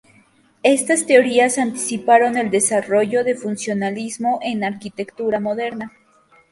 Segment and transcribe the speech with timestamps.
[0.63, 5.91] Estas teorías anticiparon el desarrollo de funcionalismo en arquitectura moderna.